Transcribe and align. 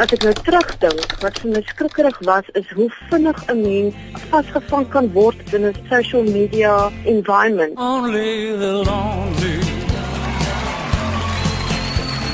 As 0.00 0.08
ek 0.16 0.22
nou 0.24 0.30
terugdink, 0.32 1.10
wat 1.20 1.38
vir 1.42 1.50
my 1.52 1.60
skrikkerig 1.68 2.18
was 2.24 2.46
is 2.56 2.64
hoe 2.72 2.86
vinnig 3.10 3.36
'n 3.52 3.58
mens 3.60 3.94
vasgevang 4.30 4.86
kan 4.94 5.12
word 5.12 5.36
in 5.52 5.66
'n 5.68 5.76
social 5.92 6.24
media 6.24 6.88
environment. 7.04 7.76
Only 7.76 8.56
the 8.56 8.80
lonely 8.88 9.60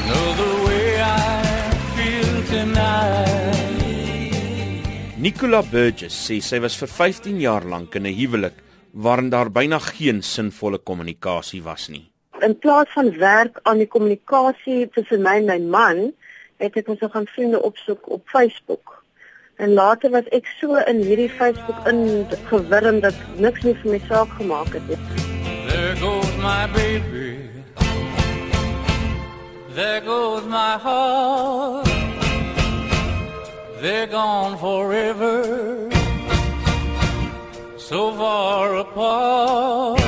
know 0.07 0.27
the 0.43 0.53
way 0.63 1.03
I 1.03 1.11
feel 1.97 2.39
tonight. 2.55 3.59
Nicola 5.19 5.63
Burgess 5.63 6.15
sê 6.15 6.39
sy 6.41 6.61
was 6.63 6.77
vir 6.79 6.89
15 6.89 7.41
jaar 7.41 7.65
lank 7.67 7.97
in 7.97 8.07
'n 8.07 8.15
huwelik 8.15 8.55
waarin 8.95 9.31
daar 9.31 9.51
byna 9.51 9.79
geen 9.79 10.23
sinvolle 10.23 10.79
kommunikasie 10.79 11.63
was 11.63 11.89
nie. 11.89 12.07
In 12.47 12.59
plaas 12.59 12.87
van 12.95 13.11
werk 13.19 13.59
aan 13.65 13.79
die 13.79 13.89
kommunikasie 13.89 14.89
tussen 14.95 15.23
my 15.23 15.37
en 15.43 15.47
my 15.47 15.59
man, 15.59 16.13
het 16.57 16.77
ek 16.77 16.89
ons 16.89 17.03
gaan 17.11 17.27
vriende 17.27 17.63
opsoek 17.63 18.11
op 18.11 18.29
Facebook. 18.29 19.03
En 19.57 19.73
later 19.73 20.11
was 20.11 20.29
ek 20.37 20.47
so 20.61 20.77
in 20.77 21.01
hierdie 21.01 21.31
Facebook 21.31 21.87
ingewurm 21.89 23.01
dat 23.01 23.17
niks 23.41 23.63
meer 23.65 23.79
vir 23.83 23.91
my 23.97 24.01
saak 24.09 24.29
gemaak 24.37 24.73
het 24.77 24.89
nie. 24.89 24.99
There 25.69 25.97
goes 25.97 26.37
my 26.43 26.67
baby. 26.75 27.51
There 29.75 30.01
goes 30.01 30.45
my 30.45 30.77
heart. 30.79 31.89
They're 33.81 34.07
gone 34.07 34.57
forever. 34.59 35.89
So 37.77 38.13
far 38.13 38.79
apart. 38.79 40.01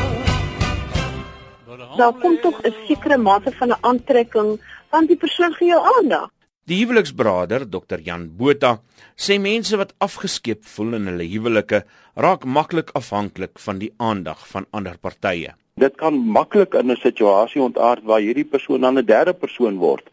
Daar 1.96 2.12
kom 2.12 2.40
tog 2.40 2.56
'n 2.62 2.74
sekere 2.86 3.16
mate 3.16 3.52
van 3.52 3.68
'n 3.68 3.80
aantrekking 3.80 4.60
van 4.90 5.06
die 5.06 5.16
persoon 5.16 5.52
vir 5.54 5.66
jou 5.68 5.80
aandag. 5.96 6.30
Die 6.68 6.82
huweliksberader, 6.82 7.62
Dr 7.64 8.02
Jan 8.04 8.26
Botha, 8.36 8.74
sê 9.16 9.38
mense 9.40 9.78
wat 9.80 9.94
afgeskeep 10.04 10.66
voel 10.68 10.98
in 10.98 11.08
hulle 11.08 11.24
huwelike, 11.24 11.78
raak 12.24 12.44
maklik 12.44 12.92
afhanklik 12.98 13.56
van 13.64 13.80
die 13.80 13.88
aandag 13.96 14.42
van 14.50 14.66
ander 14.76 14.98
partye. 15.00 15.54
Dit 15.80 15.96
kan 15.96 16.18
maklik 16.36 16.76
in 16.76 16.92
'n 16.92 17.00
situasie 17.00 17.62
ontaard 17.62 18.04
waar 18.04 18.20
hierdie 18.20 18.44
persoon 18.44 18.80
dan 18.80 18.98
'n 18.98 19.06
derde 19.06 19.32
persoon 19.32 19.78
word 19.78 20.04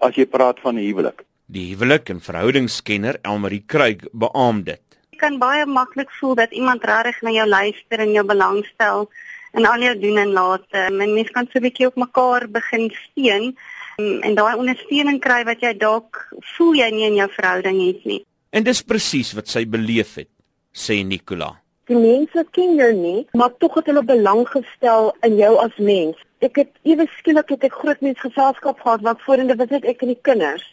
as 0.00 0.16
jy 0.16 0.26
praat 0.26 0.58
van 0.58 0.74
'n 0.74 0.86
huwelik. 0.88 1.22
Die 1.46 1.68
huwelik 1.70 2.10
en 2.10 2.20
verhoudingskenner 2.20 3.18
Elmarie 3.22 3.64
Kruik 3.66 4.08
beamoen 4.12 4.64
dit. 4.64 4.82
Jy 5.10 5.18
kan 5.18 5.38
baie 5.38 5.66
maklik 5.66 6.10
voel 6.10 6.34
dat 6.34 6.50
iemand 6.50 6.84
regtig 6.84 7.22
na 7.22 7.30
jou 7.30 7.48
luister 7.48 7.98
en 8.00 8.12
jou 8.12 8.26
belangstel 8.26 9.08
in 9.52 9.66
al 9.66 9.80
jou 9.80 9.98
doen 10.00 10.18
en 10.18 10.32
late. 10.32 10.76
En 10.76 10.96
mense 10.96 11.32
kan 11.32 11.46
so 11.46 11.58
'n 11.58 11.62
bietjie 11.62 11.86
op 11.86 11.96
mekaar 11.96 12.48
begin 12.48 12.90
steun 12.90 13.56
en, 14.00 14.20
en 14.26 14.36
daai 14.38 14.58
ondersteuning 14.58 15.20
kry 15.22 15.42
wat 15.48 15.62
jy 15.64 15.72
dalk 15.78 16.22
voel 16.56 16.76
jy 16.80 16.90
nie 16.94 17.08
in 17.08 17.18
jou 17.20 17.28
verhouding 17.36 17.80
het 17.84 18.04
nie. 18.08 18.20
En 18.50 18.66
dis 18.66 18.82
presies 18.82 19.32
wat 19.38 19.50
sy 19.50 19.66
beleef 19.68 20.16
het, 20.18 20.30
sê 20.74 21.00
Nicola. 21.06 21.52
Die 21.90 21.98
mense 21.98 22.44
ken 22.54 22.76
jou 22.78 22.90
nie, 22.94 23.20
maar 23.34 23.54
tog 23.62 23.80
het 23.80 23.90
hulle 23.90 24.02
belang 24.06 24.44
gestel 24.50 25.10
in 25.26 25.36
jou 25.40 25.52
as 25.62 25.74
mens. 25.78 26.18
Ek 26.40 26.62
het 26.62 26.70
ewe 26.88 27.06
skielik 27.18 27.50
het 27.54 27.66
ek 27.66 27.78
groot 27.82 28.00
mens 28.04 28.22
geselskap 28.22 28.80
gehad 28.84 29.04
wat 29.06 29.22
voorheen 29.26 29.50
was 29.58 29.74
net 29.74 29.88
ek 29.90 30.04
en 30.06 30.14
die 30.14 30.22
kinders. 30.28 30.64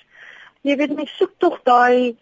Jy 0.68 0.78
weet 0.80 0.96
mens 0.98 1.14
soek 1.18 1.34
tog 1.42 1.58
daai 1.70 2.16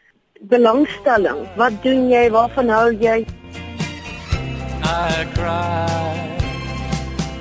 belangstelling. 0.52 1.44
Wat 1.60 1.76
doen 1.84 2.08
jy? 2.12 2.26
Waarvan 2.32 2.72
hou 2.72 2.90
jy? 3.04 3.22
I 4.86 5.26
cry. 5.36 6.16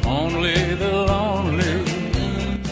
Only. 0.06 0.63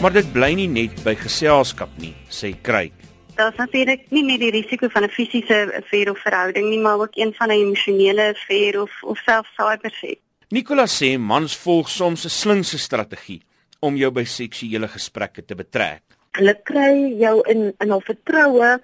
Maar 0.03 0.11
dit 0.11 0.31
bly 0.35 0.49
nie 0.51 0.67
net 0.67 0.97
by 1.05 1.13
geselskap 1.15 1.91
nie, 2.03 2.09
sê 2.27 2.49
Kruik. 2.59 3.05
Daar's 3.37 3.55
natuurlik 3.55 4.09
nie 4.11 4.25
net 4.27 4.41
die 4.41 4.49
risiko 4.51 4.89
van 4.91 5.05
'n 5.07 5.09
fisiese 5.09 5.59
affair 5.77 6.11
of 6.11 6.19
verhouding 6.19 6.67
nie, 6.69 6.79
maar 6.79 6.99
ook 6.99 7.15
een 7.15 7.31
van 7.33 7.47
'n 7.47 7.63
emosionele 7.63 8.25
affair 8.35 8.81
of 8.81 8.91
of 9.03 9.17
selfs 9.17 9.55
cybersex. 9.55 10.19
Nicola 10.49 10.85
sê 10.87 11.17
mans 11.17 11.55
volg 11.55 11.89
soms 11.89 12.25
'n 12.25 12.29
slinkse 12.29 12.77
strategie 12.77 13.41
om 13.79 13.95
jou 13.95 14.11
by 14.11 14.23
seksuele 14.23 14.87
gesprekke 14.87 15.45
te 15.45 15.55
betrek. 15.55 16.03
Hulle 16.31 16.61
kry 16.63 17.15
jou 17.19 17.41
in 17.47 17.73
in 17.79 17.89
hul 17.89 18.01
vertroue. 18.01 18.79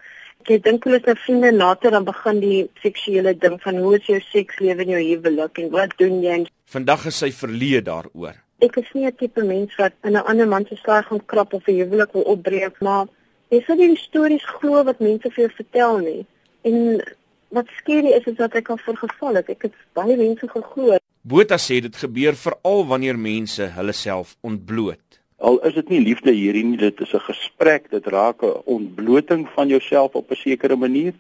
Ek 0.46 0.64
dink 0.64 0.84
hulle 0.84 1.00
is 1.00 1.06
nou 1.06 1.16
vriende 1.16 1.54
later 1.54 1.92
dan 1.92 2.04
begin 2.04 2.40
die 2.40 2.70
seksuele 2.82 3.38
ding 3.38 3.62
van 3.62 3.76
hoe 3.76 4.00
is 4.00 4.06
jou 4.06 4.20
sekslewe 4.20 4.82
in 4.82 4.90
jou 4.90 5.04
huwelik 5.04 5.58
en 5.58 5.70
wat 5.70 5.98
doen 5.98 6.24
jy? 6.24 6.46
Vandag 6.66 7.06
is 7.06 7.18
sy 7.18 7.32
verleë 7.32 7.82
daaroor. 7.82 8.36
Ek 8.60 8.76
is 8.78 8.90
nie 8.94 9.06
'n 9.06 9.16
tipe 9.16 9.44
mens 9.44 9.76
wat 9.76 9.94
in 10.04 10.18
'n 10.18 10.28
ander 10.32 10.48
man 10.48 10.66
se 10.66 10.76
slag 10.76 11.08
gaan 11.08 11.26
krap 11.26 11.54
of 11.54 11.68
'n 11.68 11.80
huwelik 11.80 12.12
wil 12.14 12.22
opbreek, 12.22 12.82
maar 12.82 13.08
jy 13.50 13.62
sal 13.62 13.76
nie 13.76 13.88
die 13.88 14.04
stories 14.08 14.46
glo 14.46 14.84
wat 14.84 15.00
mense 15.00 15.32
vir 15.32 15.46
jou 15.46 15.54
vertel 15.56 15.98
nie. 15.98 16.26
En 16.64 17.02
wat 17.50 17.68
skerry 17.78 18.12
is 18.14 18.26
is 18.26 18.36
dat 18.36 18.56
ek 18.56 18.70
al 18.70 18.78
voorgeval 18.78 19.36
het. 19.36 19.50
Ek 19.50 19.62
het 19.62 19.74
baie 19.94 20.18
mense 20.18 20.48
geglo. 20.48 20.98
Botha 21.22 21.58
sê 21.58 21.82
dit 21.82 21.96
gebeur 21.96 22.36
veral 22.36 22.86
wanneer 22.88 23.18
mense 23.18 23.64
hulle 23.76 23.94
self 23.94 24.36
ontbloot. 24.42 25.20
Al 25.40 25.60
is 25.68 25.74
dit 25.74 25.90
nie 25.90 26.02
liefde 26.04 26.32
hierdie 26.32 26.64
nie, 26.64 26.78
dit 26.78 27.02
is 27.02 27.14
'n 27.14 27.20
gesprek, 27.20 27.90
dit 27.92 28.06
raak 28.08 28.44
'n 28.44 28.62
ontbloting 28.66 29.48
van 29.56 29.68
jouself 29.68 30.16
op 30.16 30.32
'n 30.32 30.36
sekere 30.36 30.76
manier 30.76 31.14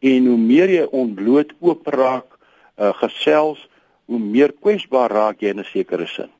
en 0.00 0.26
hoe 0.26 0.38
meer 0.38 0.70
jy 0.70 0.86
ontbloot 0.90 1.52
oop 1.60 1.86
raak, 1.86 2.26
uh, 2.78 2.92
gesels, 2.92 3.68
hoe 4.06 4.18
meer 4.18 4.52
kwesbaar 4.52 5.10
raak 5.10 5.40
jy 5.40 5.48
in 5.48 5.60
'n 5.60 5.64
sekere 5.64 6.06
sin. 6.06 6.30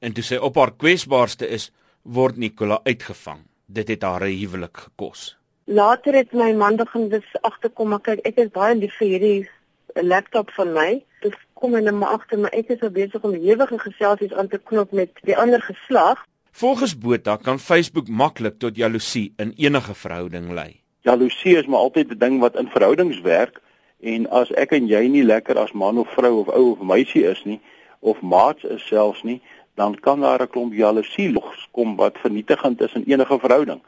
En 0.00 0.12
toe 0.12 0.24
sy 0.24 0.36
op 0.36 0.56
haar 0.56 0.72
kwesbaarste 0.76 1.48
is, 1.48 1.70
word 2.02 2.36
Nicola 2.36 2.80
uitgevang. 2.84 3.44
Dit 3.66 3.88
het 3.88 4.02
haar 4.02 4.24
'n 4.26 4.38
huwelik 4.38 4.76
gekos. 4.76 5.36
Later 5.64 6.14
het 6.14 6.32
my 6.32 6.52
man 6.52 6.76
begin 6.76 7.08
dus 7.08 7.28
agterkom, 7.40 7.88
maar 7.88 8.00
kyk, 8.00 8.18
ek 8.26 8.36
is 8.36 8.50
baie 8.50 8.74
lief 8.74 8.96
vir 8.98 9.08
hierdie 9.08 9.48
laptop 9.94 10.50
van 10.50 10.72
my. 10.72 11.04
Dis 11.20 11.34
kom 11.54 11.74
en 11.74 11.98
maar 11.98 12.08
agter, 12.08 12.38
maar 12.38 12.50
ek 12.50 12.68
is 12.68 12.78
so 12.78 12.90
besig 12.90 13.22
om 13.22 13.34
ewige 13.34 13.78
geselsies 13.78 14.32
aan 14.32 14.48
te 14.48 14.58
knop 14.58 14.92
met 14.92 15.10
die 15.22 15.36
ander 15.36 15.62
geslag. 15.62 16.26
Volgens 16.50 16.98
Botha 16.98 17.36
kan 17.36 17.58
Facebook 17.58 18.08
maklik 18.08 18.58
tot 18.58 18.76
jaloesie 18.76 19.32
in 19.36 19.52
enige 19.56 19.94
verhouding 19.94 20.50
lei. 20.52 20.80
Jaloesie 21.00 21.56
is 21.56 21.66
maar 21.66 21.78
altyd 21.78 22.10
'n 22.10 22.18
ding 22.18 22.40
wat 22.40 22.56
in 22.56 22.68
verhoudings 22.68 23.20
werk 23.20 23.60
en 24.00 24.30
as 24.30 24.50
ek 24.50 24.72
en 24.72 24.86
jy 24.86 25.06
nie 25.08 25.24
lekker 25.24 25.58
as 25.58 25.72
man 25.72 25.98
of 25.98 26.08
vrou 26.08 26.40
of 26.40 26.48
ou 26.48 26.70
of 26.72 26.80
meisie 26.80 27.24
is 27.24 27.44
nie 27.44 27.60
of 28.00 28.20
maats 28.20 28.64
is 28.64 28.86
selfs 28.86 29.22
nie, 29.22 29.42
dan 29.74 29.94
kan 30.00 30.20
daar 30.20 30.42
'n 30.42 30.48
klomp 30.48 30.72
jaloesie 30.72 31.32
loskom 31.32 31.96
wat 31.96 32.18
vernietigend 32.18 32.80
is 32.80 32.92
in 32.92 33.04
enige 33.06 33.38
verhouding. 33.38 33.80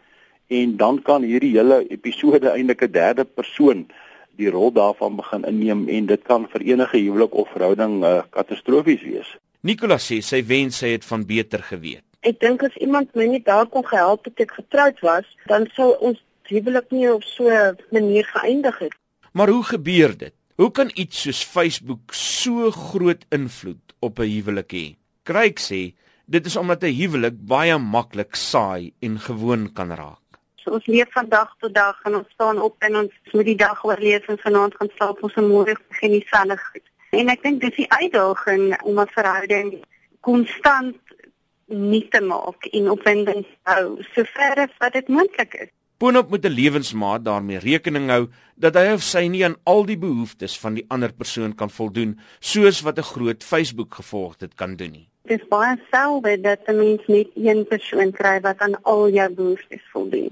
En 0.46 0.76
dan 0.76 1.02
kan 1.02 1.22
hierdie 1.22 1.56
hele 1.56 1.86
episode 1.88 2.48
eintlik 2.48 2.82
'n 2.82 2.92
derde 2.92 3.24
persoon 3.24 3.86
die 4.36 4.50
rol 4.50 4.72
daarvan 4.72 5.16
begin 5.16 5.44
inneem 5.44 5.88
en 5.88 6.06
dit 6.06 6.22
kan 6.22 6.46
vir 6.50 6.60
enige 6.60 6.98
huwelik 6.98 7.34
of 7.34 7.48
verhouding 7.48 8.04
uh, 8.04 8.22
katastrofies 8.30 9.02
wees. 9.02 9.36
Nicola 9.60 9.98
sê 9.98 10.20
sy 10.20 10.42
wens 10.46 10.78
sy 10.78 10.88
het 10.88 11.04
van 11.04 11.26
beter 11.26 11.62
geweet. 11.62 12.02
Ek 12.20 12.40
dink 12.40 12.62
as 12.62 12.76
iemand 12.76 13.14
my 13.14 13.26
nie 13.26 13.42
daar 13.44 13.66
kon 13.66 13.84
gehelp 13.84 14.24
het 14.24 14.40
ek 14.40 14.52
getroud 14.56 15.00
was, 15.00 15.24
dan 15.46 15.68
sou 15.76 15.92
ons 16.00 16.20
huwelik 16.48 16.90
nie 16.90 17.08
op 17.12 17.22
so 17.22 17.48
'n 17.48 17.76
manier 17.90 18.24
geëindig 18.24 18.78
het. 18.78 18.94
Maar 19.32 19.48
hoe 19.48 19.64
gebeur 19.64 20.16
dit? 20.16 20.34
Hoe 20.56 20.70
kan 20.70 20.90
iets 20.94 21.22
soos 21.22 21.44
Facebook 21.44 22.12
so 22.12 22.70
groot 22.70 23.24
invloed 23.30 23.94
op 24.00 24.18
'n 24.18 24.28
huwelik 24.28 24.72
hê? 24.72 24.86
Kryk 25.24 25.60
sê 25.60 25.94
dit 26.28 26.46
is 26.46 26.56
omdat 26.56 26.82
'n 26.84 26.96
huwelik 27.00 27.36
baie 27.52 27.78
maklik 27.78 28.36
saai 28.36 28.92
en 29.00 29.18
gewoon 29.18 29.72
kan 29.72 29.90
raak. 29.90 30.24
So 30.56 30.70
ons 30.70 30.86
leef 30.86 31.12
van 31.12 31.28
dag 31.28 31.50
tot 31.60 31.74
dag 31.74 31.96
en 32.04 32.14
ons 32.14 32.28
staan 32.32 32.60
op 32.60 32.76
en 32.78 32.96
ons 32.96 33.12
moet 33.32 33.44
die 33.44 33.56
dag 33.56 33.84
oorleef 33.84 34.28
en 34.28 34.38
vanaand 34.38 34.74
gaan 34.74 34.90
slaap 34.96 35.22
ons 35.22 35.34
en 35.34 35.48
môre 35.48 35.76
begin 35.88 36.10
dieselfde 36.10 36.56
goed. 36.56 36.86
En 37.10 37.28
ek 37.28 37.42
dink 37.42 37.60
dis 37.60 37.76
die 37.76 37.90
uitdaging 37.92 38.82
om 38.82 39.00
'n 39.00 39.14
verhouding 39.16 39.84
konstant 40.20 40.96
nie 41.68 42.08
te 42.08 42.20
maak 42.20 42.66
en 42.72 42.90
opwinding 42.90 43.46
hou 43.62 44.02
sover 44.14 44.54
as 44.66 44.76
wat 44.78 44.92
dit 44.92 45.08
moontlik 45.08 45.54
is. 45.54 45.70
Boonop 45.98 46.30
moet 46.30 46.44
'n 46.44 46.52
lewensmaat 46.60 47.24
daarmee 47.24 47.58
rekening 47.58 48.10
hou 48.10 48.28
dat 48.56 48.74
hy 48.74 48.92
of 48.92 49.02
sy 49.02 49.26
nie 49.28 49.44
aan 49.44 49.56
al 49.64 49.84
die 49.86 49.98
behoeftes 49.98 50.58
van 50.58 50.74
die 50.74 50.84
ander 50.88 51.12
persoon 51.12 51.54
kan 51.54 51.70
voldoen 51.70 52.20
soos 52.40 52.82
wat 52.82 52.98
'n 52.98 53.10
groot 53.14 53.44
Facebook 53.44 53.94
gevolg 53.94 54.36
dit 54.36 54.54
kan 54.54 54.76
doen 54.76 54.92
nie. 54.92 55.08
Dit 55.24 55.40
is 55.40 55.48
baie 55.48 55.76
selde 55.90 56.40
dat 56.40 56.60
'n 56.68 56.76
mens 56.76 57.02
net 57.06 57.28
een 57.34 57.64
persoon 57.66 58.10
kry 58.12 58.40
wat 58.40 58.58
aan 58.58 58.82
al 58.82 59.08
jou 59.08 59.30
behoeftes 59.32 59.84
voldoen. 59.92 60.28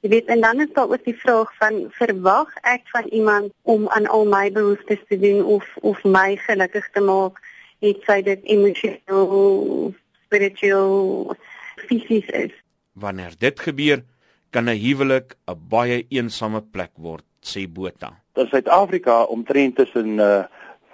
Jy 0.00 0.08
weet 0.08 0.26
en 0.26 0.40
dan 0.40 0.60
is 0.60 0.72
daar 0.72 0.90
ook 0.90 1.04
die 1.04 1.16
vraag 1.16 1.54
van 1.56 1.86
verwag 1.90 2.50
ek 2.62 2.82
van 2.84 3.04
iemand 3.04 3.52
om 3.62 3.88
aan 3.88 4.06
al 4.06 4.24
my 4.24 4.52
behoeftes 4.52 4.98
te 5.08 5.18
doen 5.18 5.44
of 5.44 5.76
of 5.80 6.02
my 6.04 6.36
gelukkig 6.36 6.90
te 6.90 7.00
maak, 7.00 7.38
het 7.78 8.02
sy 8.02 8.22
dit 8.22 8.40
emosioneel, 8.42 9.94
spiritueel, 10.24 11.36
fisies 11.76 12.26
is. 12.26 12.52
Wanneer 12.92 13.38
dit 13.38 13.60
gebeur, 13.60 14.02
kan 14.50 14.64
'n 14.64 14.76
huwelik 14.76 15.36
'n 15.46 15.58
baie 15.68 16.06
eensame 16.08 16.60
plek 16.60 16.92
word, 16.94 17.24
sê 17.40 17.70
Botha. 17.72 18.20
In 18.34 18.46
Suid-Afrika 18.46 19.22
omtrent 19.22 19.76
tussen 19.76 20.18
uh, 20.18 20.44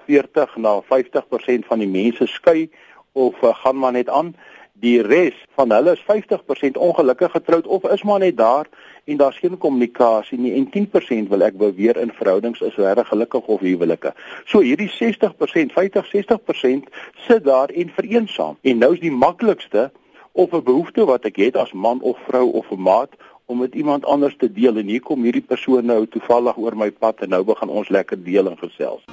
40 0.07 0.57
na 0.57 0.83
50% 0.83 1.67
van 1.67 1.79
die 1.79 1.89
mense 1.89 2.27
skei 2.27 2.71
of 3.13 3.43
uh, 3.43 3.55
gaan 3.55 3.79
maar 3.79 3.93
net 3.93 4.09
aan 4.09 4.35
Die 4.81 5.03
res 5.05 5.37
van 5.59 5.73
hulle 5.75 5.93
is 5.93 6.03
50% 6.09 6.79
ongelukkig 6.81 7.31
getroud 7.31 7.67
of 7.67 7.85
is 7.93 8.03
maar 8.03 8.23
net 8.23 8.37
daar 8.37 8.69
en 9.05 9.17
daar's 9.21 9.37
geen 9.37 9.59
kommunikasie 9.59 10.39
nie 10.39 10.55
en 10.57 10.69
10% 10.73 11.29
wil 11.29 11.45
ek 11.45 11.59
beweer 11.61 11.99
in 12.01 12.13
verhoudings 12.17 12.63
is 12.65 12.79
regtig 12.81 13.11
gelukkig 13.13 13.51
of 13.53 13.61
huwelike. 13.61 14.15
So 14.49 14.65
hierdie 14.65 14.89
60%, 14.89 15.75
50-60% 15.77 16.89
sit 17.27 17.45
daar 17.45 17.69
en 17.69 17.93
vereensaam. 17.97 18.57
En 18.63 18.81
nou 18.81 18.95
is 18.97 19.03
die 19.05 19.13
maklikste 19.13 19.91
of 20.33 20.53
'n 20.53 20.65
behoefte 20.65 21.05
wat 21.05 21.29
ek 21.29 21.37
het 21.37 21.57
as 21.57 21.73
man 21.73 22.01
of 22.01 22.17
vrou 22.29 22.49
of 22.53 22.71
'n 22.71 22.81
maat 22.81 23.13
om 23.47 23.59
met 23.59 23.75
iemand 23.75 24.05
anders 24.05 24.37
te 24.37 24.53
deel 24.53 24.77
en 24.77 24.87
hier 24.87 25.03
kom 25.03 25.23
hierdie 25.23 25.49
persoon 25.53 25.85
nou 25.85 26.07
toevallig 26.07 26.57
oor 26.57 26.77
my 26.77 26.91
pad 26.91 27.21
en 27.21 27.29
nou 27.29 27.45
begin 27.45 27.69
ons 27.69 27.89
lekker 27.89 28.25
deel 28.25 28.49
en 28.49 28.57
gesels. 28.57 29.05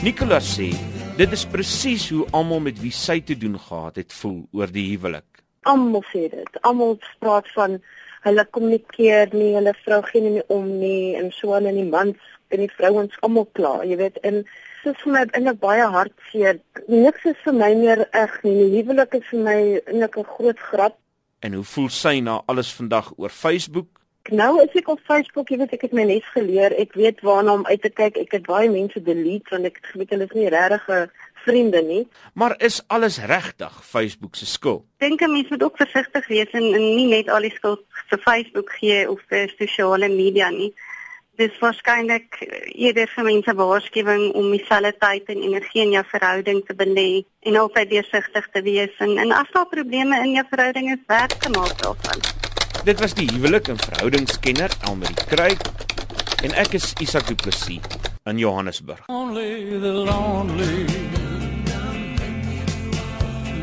Nicolas 0.00 0.46
sê 0.56 0.70
dit 1.18 1.32
is 1.36 1.42
presies 1.52 2.06
hoe 2.08 2.22
almal 2.32 2.62
met 2.64 2.78
wie 2.80 2.92
sy 2.96 3.18
te 3.20 3.34
doen 3.36 3.58
gehad 3.60 3.98
het 4.00 4.14
voel 4.16 4.38
oor 4.56 4.70
die 4.72 4.86
huwelik. 4.94 5.42
Almal 5.68 6.00
sê 6.08 6.22
dit. 6.32 6.56
Almal 6.64 6.94
praat 7.20 7.50
van 7.52 7.76
hulle 8.24 8.44
kommunikeer 8.56 9.34
nie, 9.36 9.50
hulle 9.58 9.74
vrou 9.82 9.98
gee 10.06 10.24
nie 10.24 10.46
om 10.56 10.70
nie 10.80 11.18
en 11.20 11.28
so 11.36 11.52
aan 11.52 11.68
en 11.68 11.76
die 11.76 11.84
mans 11.84 12.32
en 12.48 12.64
die 12.64 12.70
vrouens 12.78 13.20
almal 13.28 13.44
klaar, 13.58 13.84
jy 13.84 14.00
weet, 14.00 14.16
en 14.24 14.40
dit 14.40 14.88
is 14.94 15.04
vir 15.04 15.12
my 15.18 15.26
in 15.36 15.52
'n 15.52 15.56
baie 15.66 15.92
hartseer. 15.98 16.62
Niks 16.88 17.28
is 17.34 17.44
vir 17.44 17.60
my 17.60 17.70
meer 17.84 18.06
reg 18.14 18.42
nie. 18.42 18.56
Die 18.56 18.80
huwelik 18.80 19.20
is 19.20 19.28
vir 19.28 19.44
my 19.50 19.58
eintlik 19.84 20.16
'n 20.16 20.32
groot 20.32 20.60
grap. 20.70 20.96
En 21.44 21.52
hoe 21.52 21.64
voel 21.64 21.88
sy 21.88 22.20
na 22.20 22.40
alles 22.46 22.72
vandag 22.72 23.12
oor 23.18 23.28
Facebook? 23.28 23.99
Nou 24.28 24.60
is 24.62 24.74
ek 24.76 24.88
op 24.88 25.00
Facebook, 25.08 25.48
jy 25.48 25.56
weet 25.62 25.72
ek 25.72 25.86
het 25.88 25.92
my 25.96 26.04
les 26.04 26.26
geleer. 26.34 26.74
Ek 26.78 26.92
weet 26.94 27.22
waarna 27.24 27.56
om 27.56 27.66
uit 27.66 27.80
te 27.82 27.90
kyk. 27.90 28.18
Ek 28.20 28.36
het 28.36 28.46
baie 28.46 28.68
mense 28.70 29.00
delete 29.02 29.54
want 29.54 29.64
ek 29.64 29.80
weet 29.94 30.12
hulle 30.12 30.28
is 30.28 30.36
nie 30.36 30.50
regtig 30.52 30.84
vriende 31.44 31.82
nie. 31.82 32.08
Maar 32.32 32.54
is 32.58 32.82
alles 32.86 33.18
regtig 33.24 33.80
Facebook 33.84 34.34
se 34.36 34.46
skuld? 34.46 34.84
Dink 34.98 35.20
'n 35.20 35.32
mens 35.32 35.48
moet 35.48 35.62
ook 35.62 35.76
versigtig 35.76 36.26
wees 36.26 36.50
en, 36.50 36.62
en 36.62 36.94
nie 36.96 37.06
net 37.06 37.28
al 37.28 37.40
die 37.40 37.54
skuld 37.54 37.84
vir 38.08 38.18
Facebook 38.18 38.72
gee 38.72 39.10
of 39.10 39.20
vir 39.28 39.52
sosiale 39.58 40.08
media 40.08 40.50
nie. 40.50 40.74
Dis 41.36 41.58
waarskynlik 41.58 42.36
eerder 42.74 43.08
vir 43.14 43.24
mense 43.24 43.54
waarskuwing 43.54 44.32
om 44.32 44.50
dieselfde 44.50 44.92
tyd 44.98 45.32
en 45.32 45.42
energie 45.42 45.82
in 45.82 45.96
jou 45.96 46.04
verhouding 46.04 46.66
te 46.66 46.74
belê 46.74 47.24
en 47.40 47.56
altyd 47.56 47.90
deursigtig 47.90 48.48
te 48.52 48.62
wees 48.62 48.92
en, 48.98 49.18
en 49.18 49.32
as 49.32 49.50
daar 49.52 49.66
probleme 49.66 50.20
in 50.26 50.32
jou 50.32 50.46
verhouding 50.50 50.92
is, 50.92 51.04
werk 51.06 51.40
te 51.40 51.48
maak 51.48 51.82
daarvan. 51.82 52.49
Dit 52.84 53.00
was 53.00 53.14
die 53.14 53.28
huwelik 53.32 53.68
en 53.68 53.78
verhoudingskenner 53.78 54.70
Elmarie 54.80 55.14
Kruik 55.26 55.60
en 56.42 56.54
ek 56.56 56.72
is 56.78 56.92
Isak 57.04 57.26
Du 57.28 57.34
Plessis 57.34 57.84
in 58.24 58.38
Johannesburg. 58.38 59.04
Only 59.08 59.78
the 59.80 59.92
lonely 59.92 60.86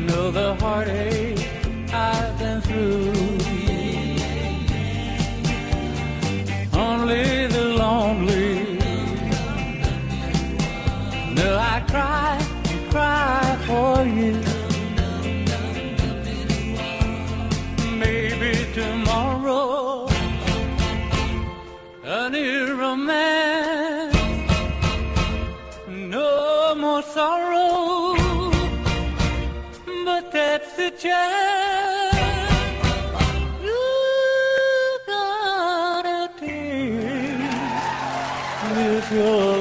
know 0.06 0.30
the 0.30 0.54
heartache 0.54 1.48
I've 1.92 2.38
been 2.38 2.60
through. 2.60 3.47
No 26.98 27.04
sorrow, 27.04 28.16
but 30.04 30.32
that's 30.32 30.72
the 30.76 30.90
chance. 30.90 32.16
You 33.62 34.98
gotta 35.06 36.30
take 36.40 37.38
with 38.76 39.12
your 39.12 39.57